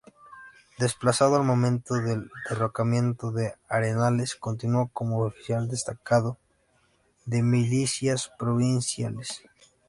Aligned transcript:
Desplazado 0.79 1.35
al 1.35 1.43
momento 1.43 1.93
del 1.93 2.31
derrocamiento 2.49 3.29
de 3.29 3.53
Arenales, 3.69 4.33
continuó 4.35 4.87
como 4.87 5.19
oficial 5.19 5.69
destacado 5.69 6.39
de 7.25 7.43
milicias 7.43 8.31
provinciales. 8.39 9.43